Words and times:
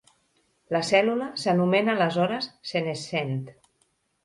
La 0.75 0.79
cèl·lula 0.87 1.27
s'anomena 1.43 1.95
aleshores 1.97 2.51
senescent. 2.73 3.39